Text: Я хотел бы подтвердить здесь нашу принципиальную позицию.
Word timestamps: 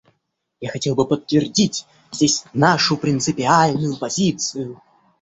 Я 0.59 0.69
хотел 0.71 0.95
бы 0.95 1.05
подтвердить 1.07 1.85
здесь 2.11 2.43
нашу 2.53 2.97
принципиальную 2.97 3.97
позицию. 3.99 4.81